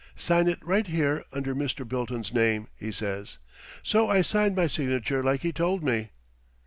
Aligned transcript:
'Sign 0.15 0.47
it 0.47 0.57
right 0.65 0.87
here 0.87 1.23
under 1.31 1.53
Mr. 1.53 1.87
Bilton's 1.87 2.33
name,' 2.33 2.67
he 2.75 2.91
says. 2.91 3.37
So 3.83 4.09
I 4.09 4.23
signed 4.23 4.55
my 4.55 4.65
signature 4.65 5.21
like 5.21 5.41
he 5.41 5.51
told 5.51 5.83
me." 5.83 6.09